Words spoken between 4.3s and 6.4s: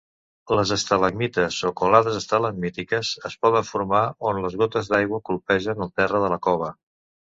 on les gotes d'aigua colpegen el terra de